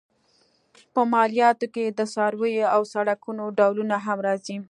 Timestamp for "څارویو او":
2.13-2.81